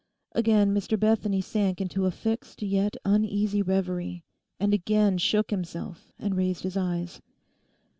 Again 0.31 0.73
Mr 0.73 0.99
Bethany 0.99 1.41
sank 1.41 1.79
into 1.79 2.07
a 2.07 2.09
fixed 2.09 2.63
yet 2.63 2.97
uneasy 3.05 3.61
reverie, 3.61 4.23
and 4.59 4.73
again 4.73 5.19
shook 5.19 5.51
himself 5.51 6.11
and 6.17 6.35
raised 6.35 6.63
his 6.63 6.75
eyes. 6.75 7.21